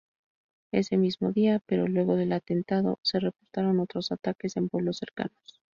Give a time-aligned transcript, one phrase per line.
[0.71, 5.61] Ese mismo día, pero luego del atentado, se reportaron otros ataques en pueblos cercanos.